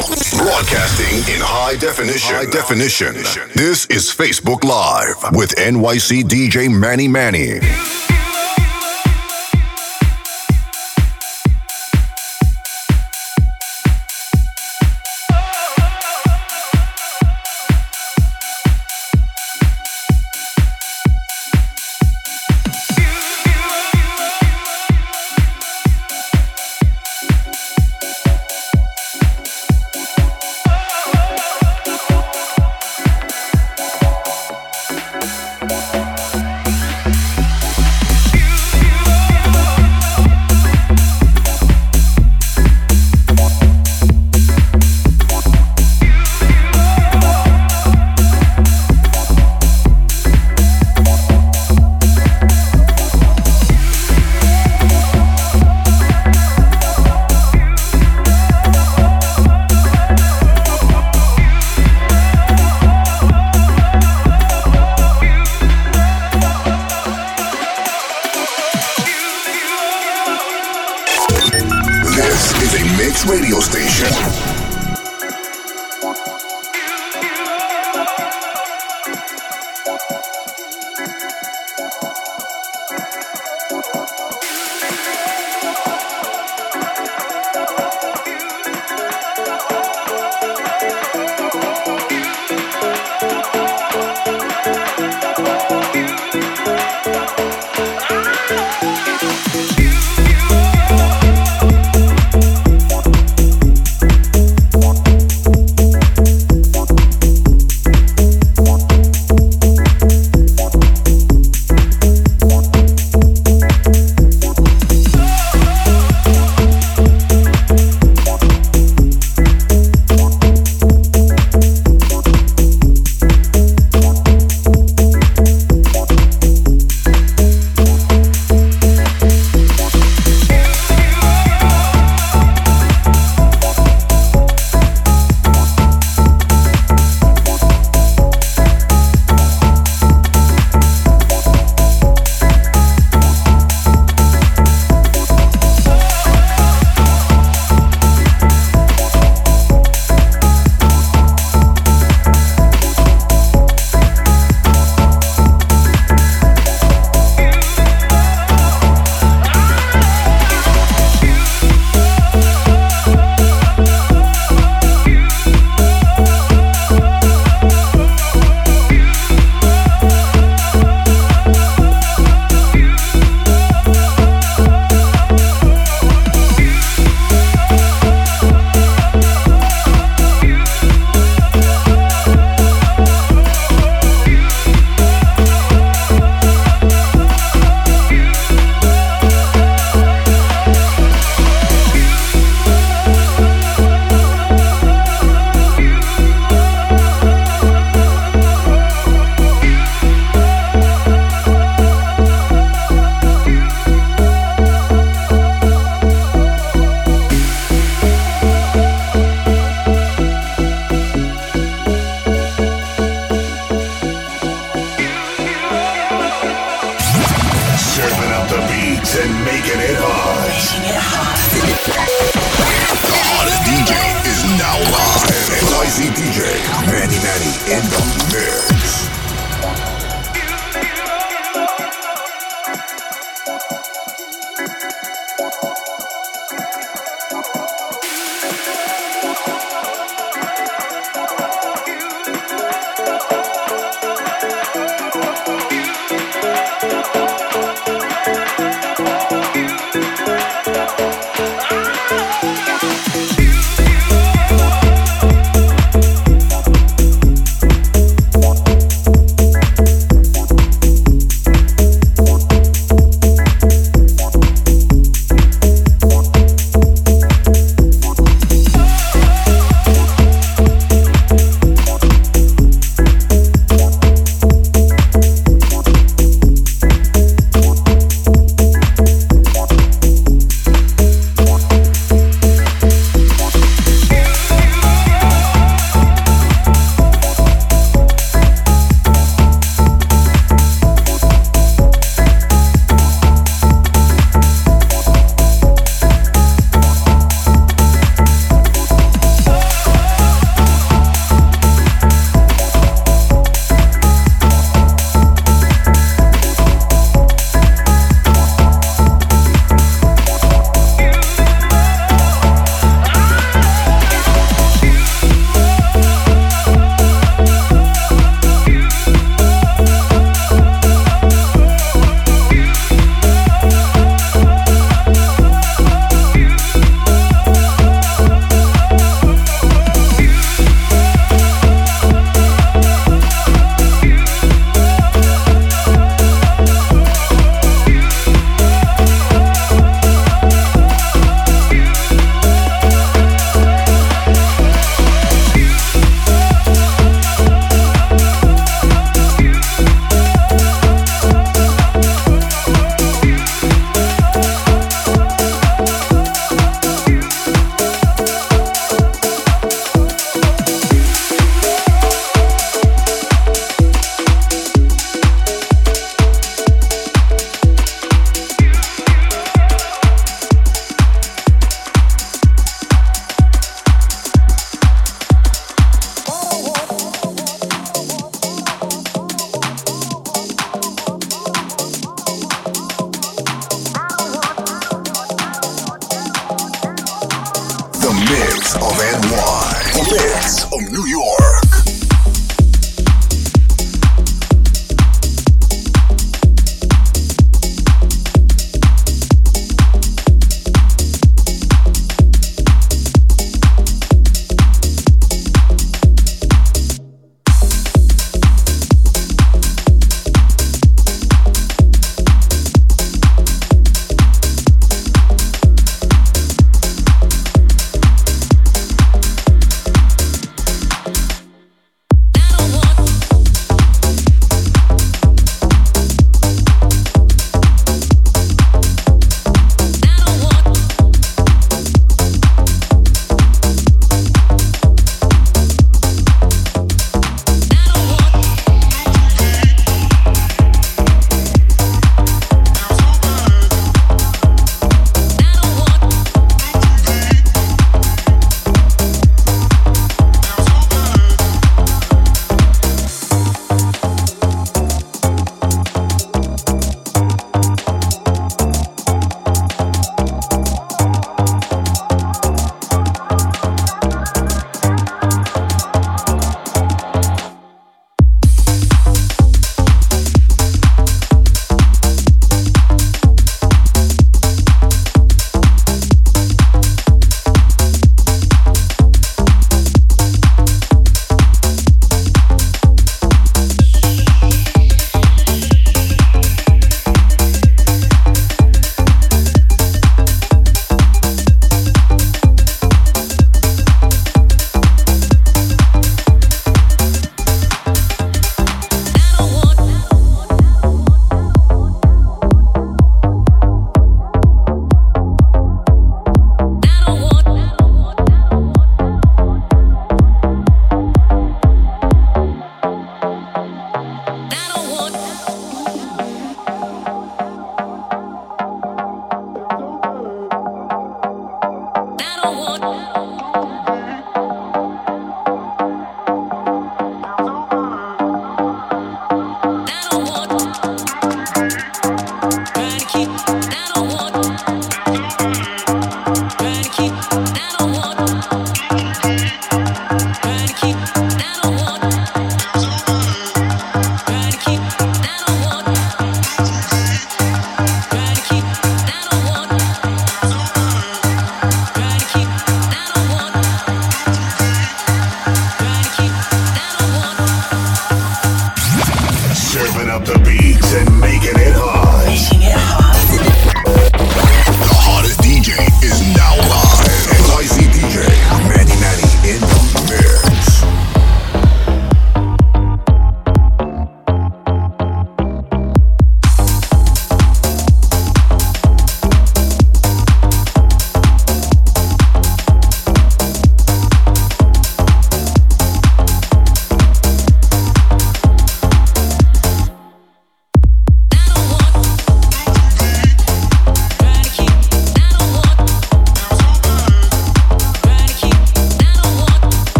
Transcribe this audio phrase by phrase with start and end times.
[0.00, 2.34] Broadcasting in high definition.
[2.34, 3.14] High definition.
[3.54, 7.60] This is Facebook Live with NYC DJ Manny Manny.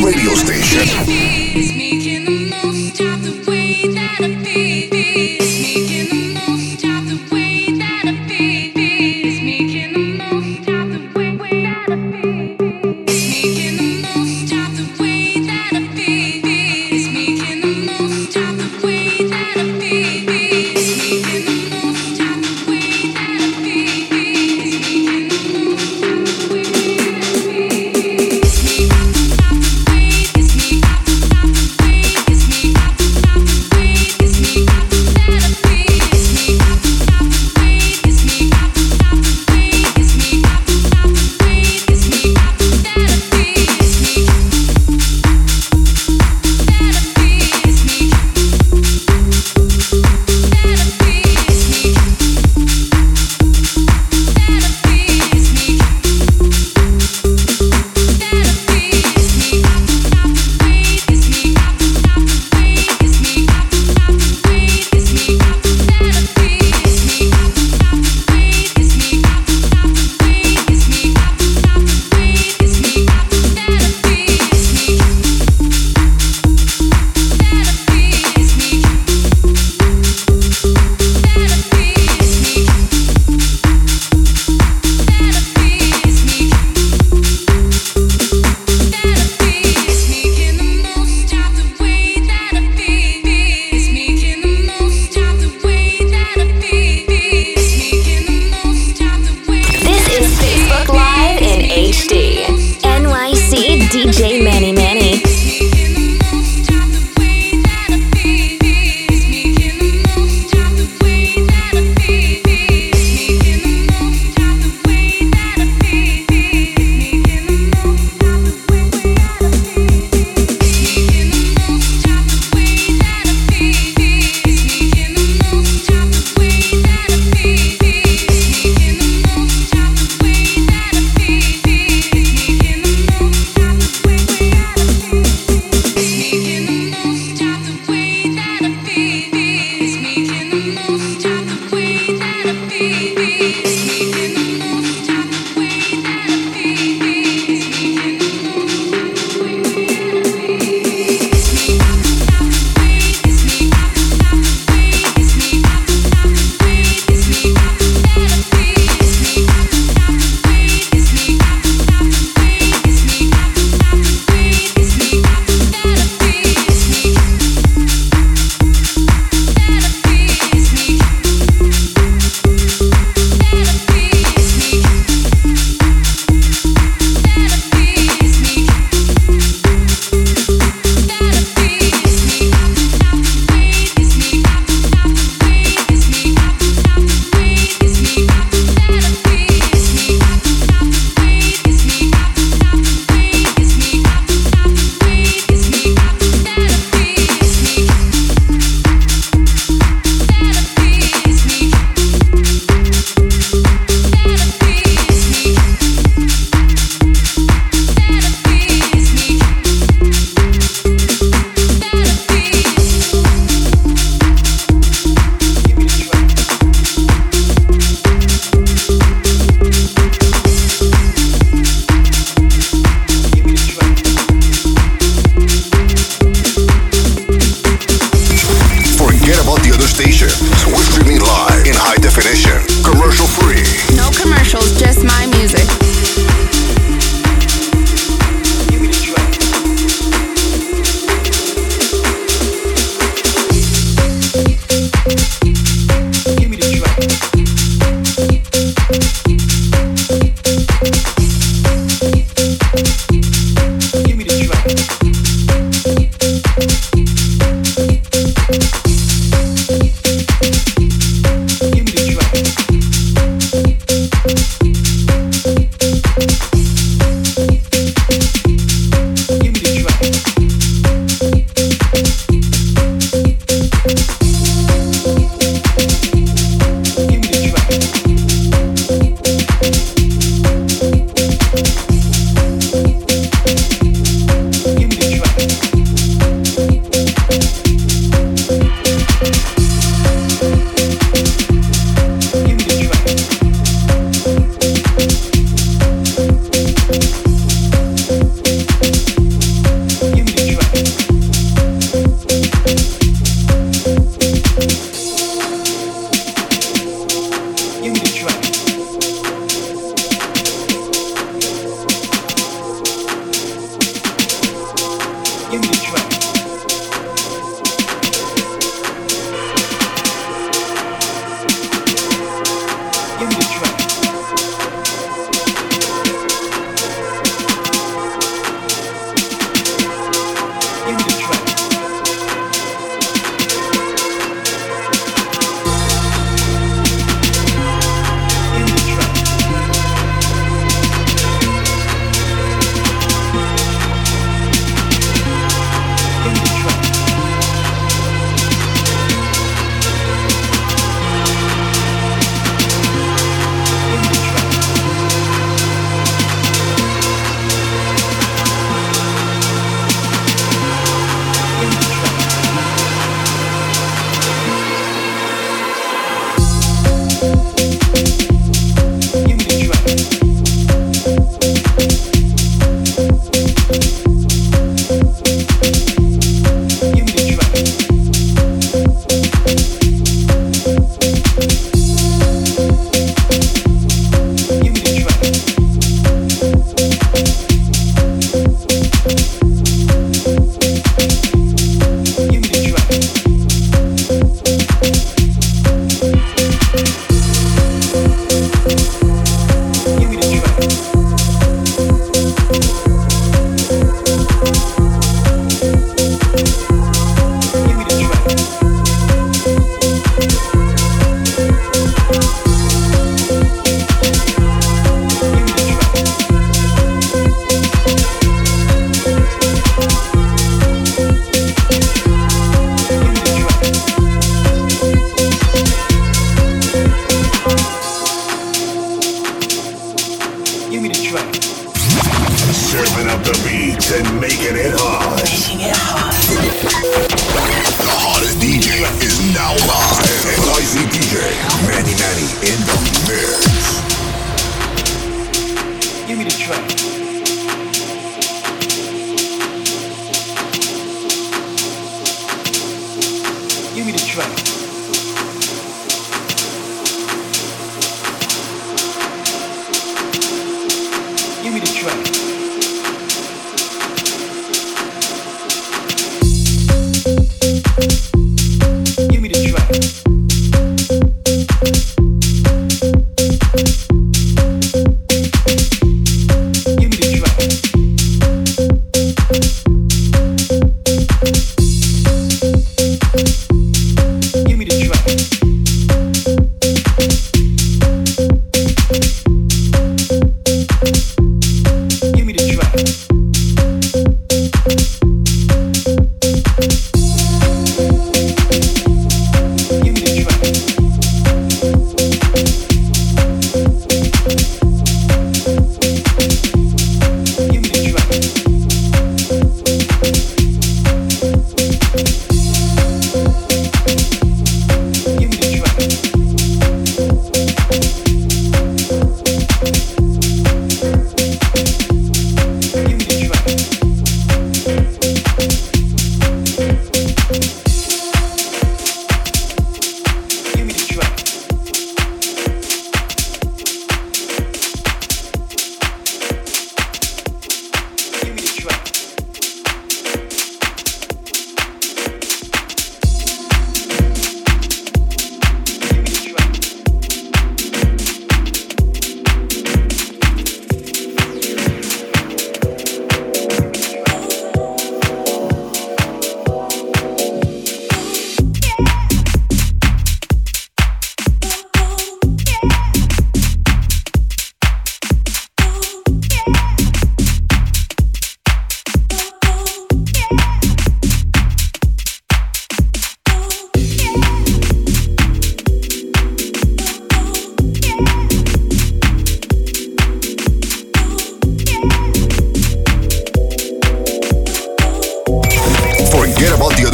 [0.00, 1.65] radio station.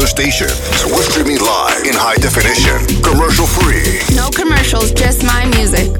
[0.06, 0.48] station.
[0.48, 4.00] So we're streaming live in high definition, commercial free.
[4.16, 5.90] No commercials, just my music.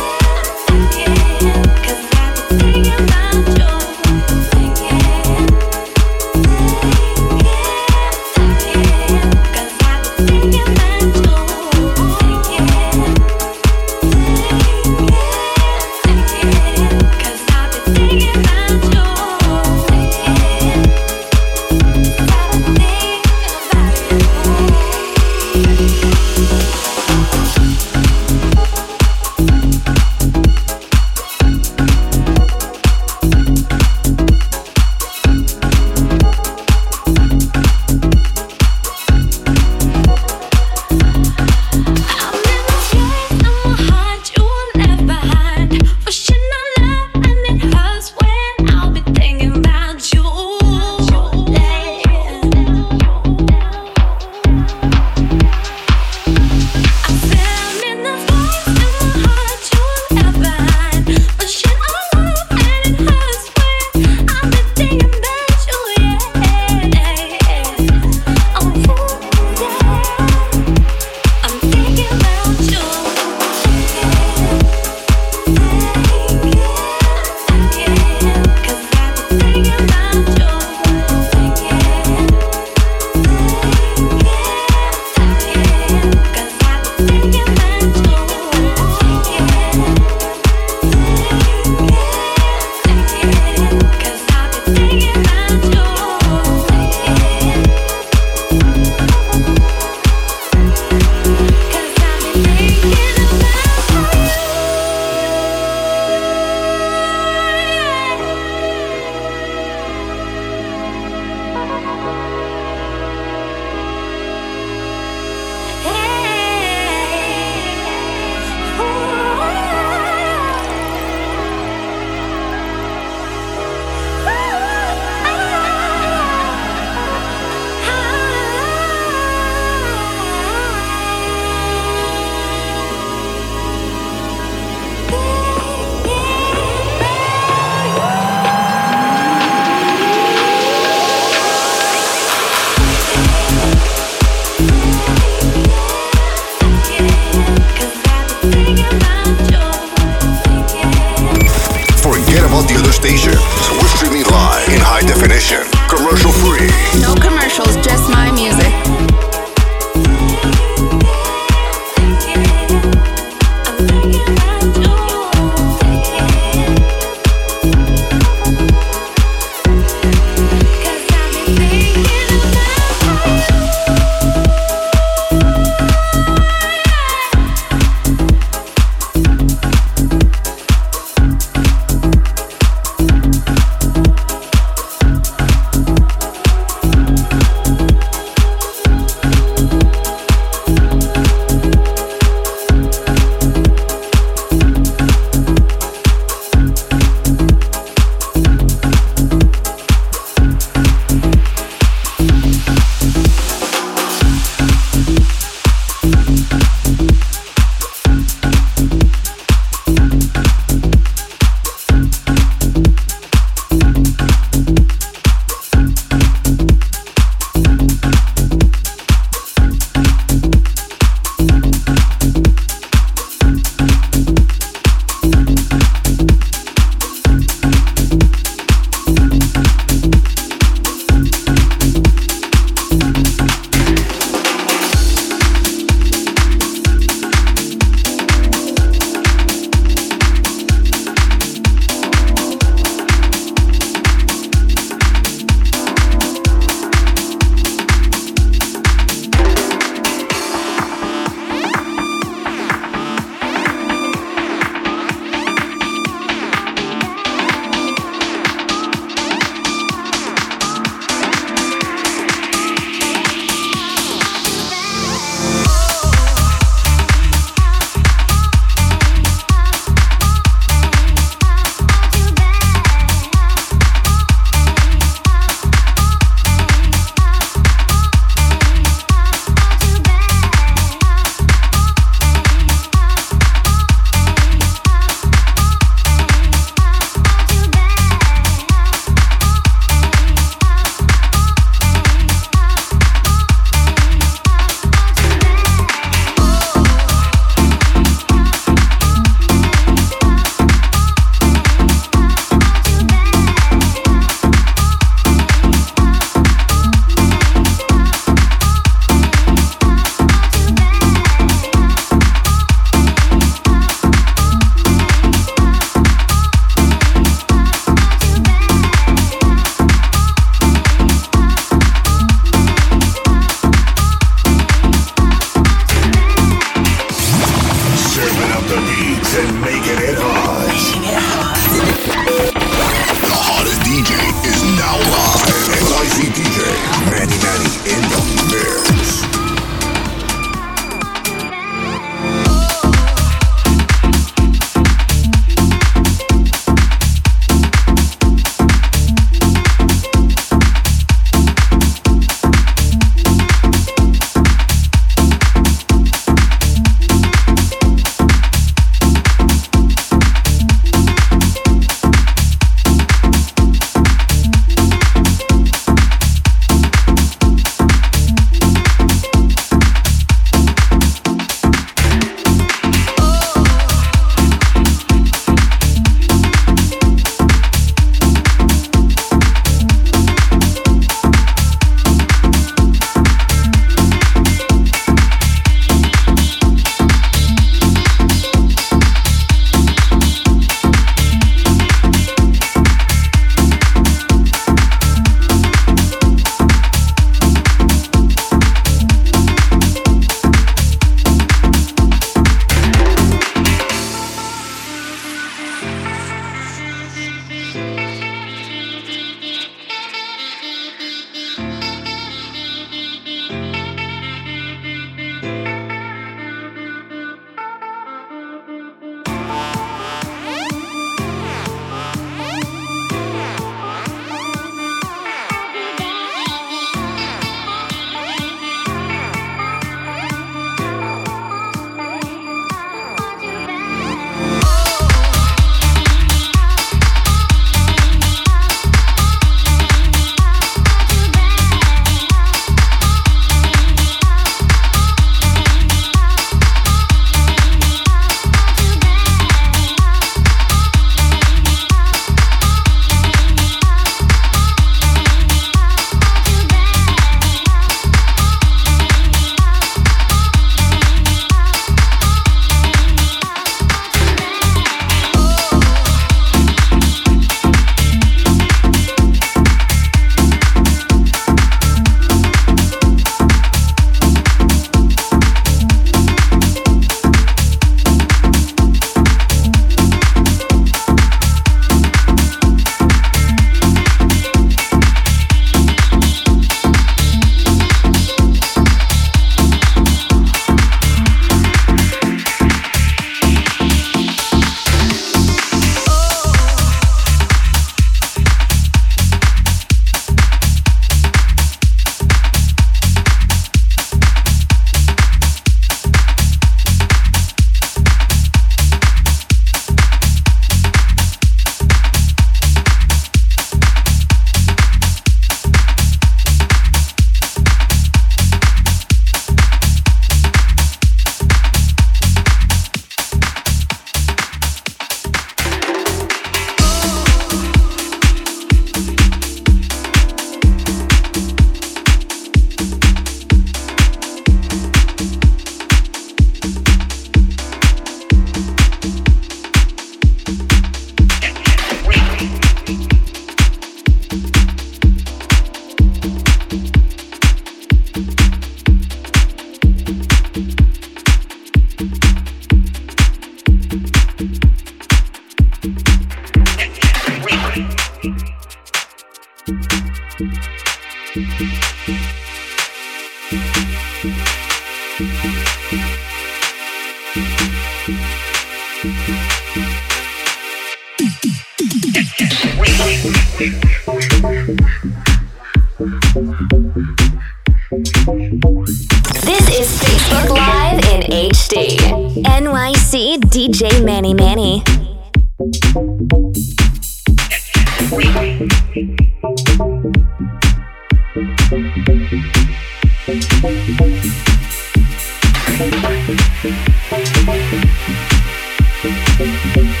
[599.64, 600.00] Thank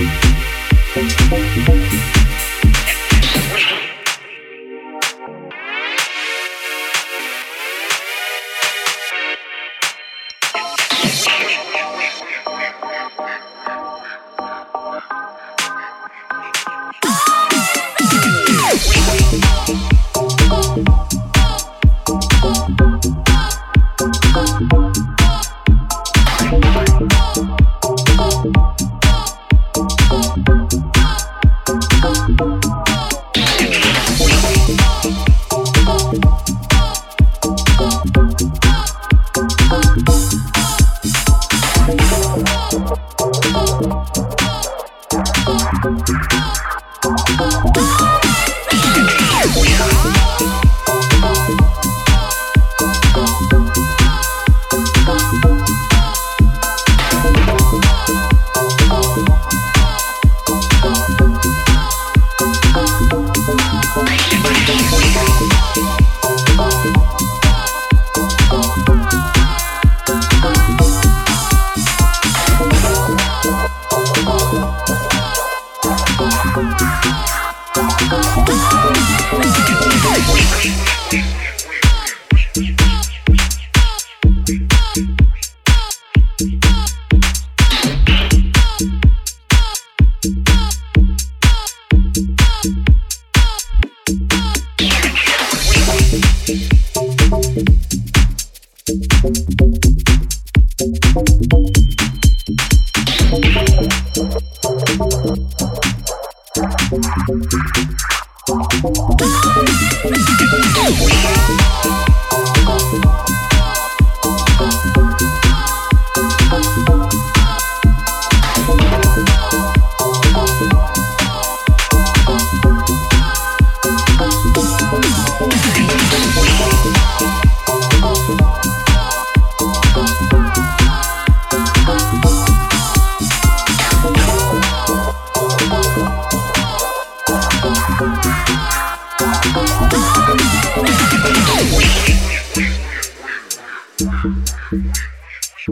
[2.20, 2.25] you.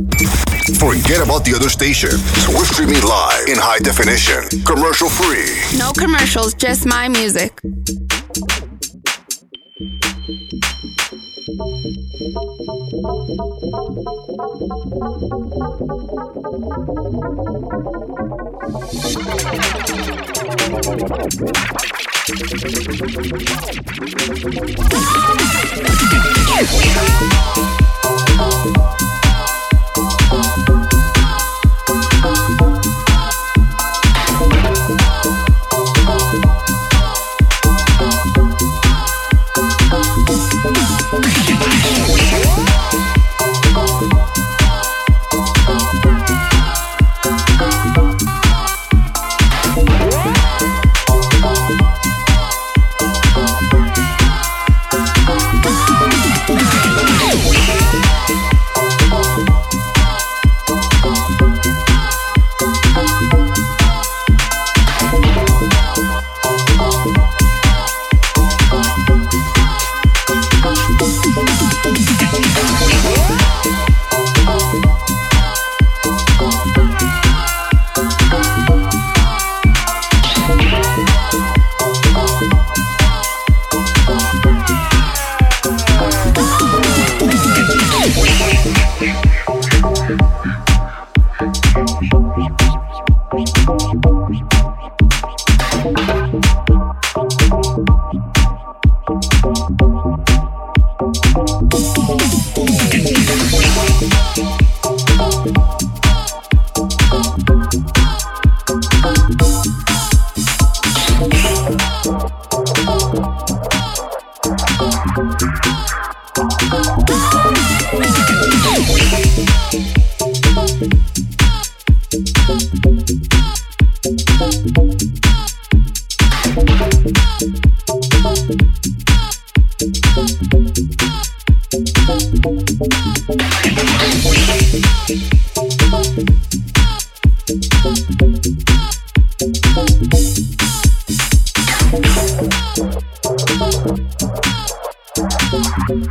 [0.04, 2.10] Forget about the other station.
[2.54, 5.78] We're streaming live in high definition, commercial free.
[5.78, 7.58] No commercials, just my music.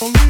[0.00, 0.29] NYC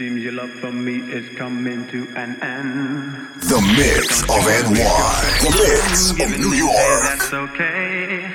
[0.00, 3.28] Seems your love for me is coming to an end.
[3.42, 5.10] The mix of NY.
[5.44, 7.02] The mix of New York.
[7.02, 8.32] That's okay,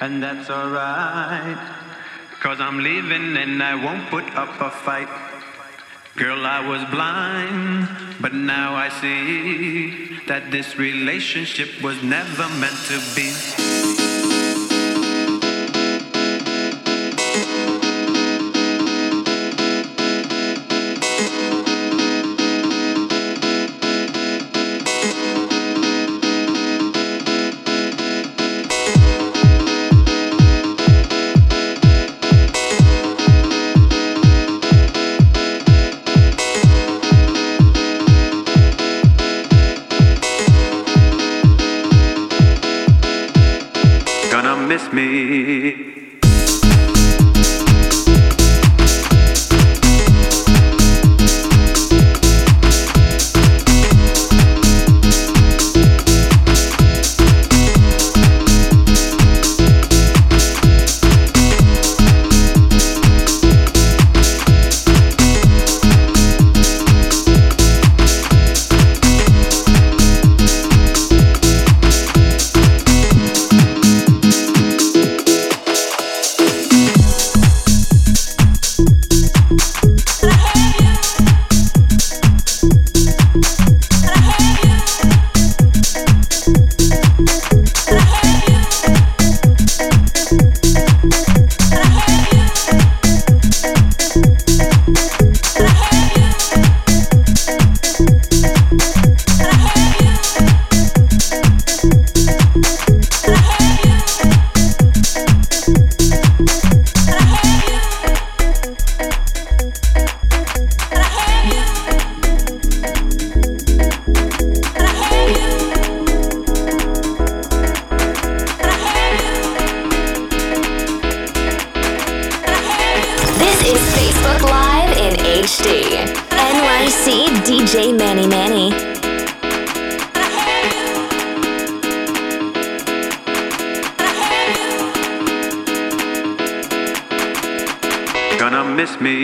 [0.00, 1.58] and that's alright.
[2.40, 5.10] Cause I'm leaving and I won't put up a fight.
[6.16, 12.98] Girl, I was blind, but now I see that this relationship was never meant to
[13.14, 14.11] be.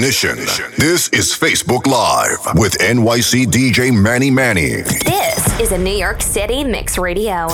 [0.00, 0.38] definition.
[0.78, 4.80] This is Facebook Live with NYC DJ Manny Manny.
[5.04, 7.48] This is a New York City Mix Radio.